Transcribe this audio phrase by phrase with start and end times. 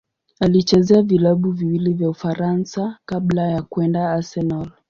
[0.39, 4.71] Alichezea vilabu viwili vya Ufaransa kabla ya kwenda Arsenal.